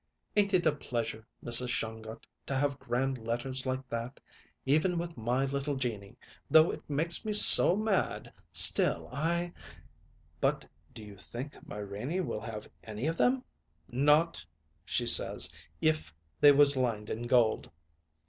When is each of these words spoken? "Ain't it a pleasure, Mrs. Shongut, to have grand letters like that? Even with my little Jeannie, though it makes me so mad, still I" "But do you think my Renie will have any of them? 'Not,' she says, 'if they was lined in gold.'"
"Ain't 0.35 0.55
it 0.55 0.65
a 0.65 0.71
pleasure, 0.71 1.27
Mrs. 1.45 1.69
Shongut, 1.69 2.25
to 2.47 2.55
have 2.55 2.79
grand 2.79 3.19
letters 3.27 3.67
like 3.67 3.87
that? 3.89 4.19
Even 4.65 4.97
with 4.97 5.15
my 5.15 5.45
little 5.45 5.75
Jeannie, 5.75 6.17
though 6.49 6.71
it 6.71 6.81
makes 6.89 7.23
me 7.23 7.33
so 7.33 7.75
mad, 7.75 8.33
still 8.51 9.09
I" 9.13 9.53
"But 10.41 10.65
do 10.95 11.03
you 11.03 11.17
think 11.19 11.55
my 11.67 11.77
Renie 11.77 12.19
will 12.21 12.41
have 12.41 12.67
any 12.83 13.05
of 13.05 13.15
them? 13.17 13.43
'Not,' 13.89 14.43
she 14.83 15.05
says, 15.05 15.47
'if 15.81 16.11
they 16.39 16.51
was 16.51 16.75
lined 16.75 17.11
in 17.11 17.27
gold.'" 17.27 17.69